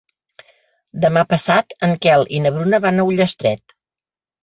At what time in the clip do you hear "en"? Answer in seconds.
1.89-1.95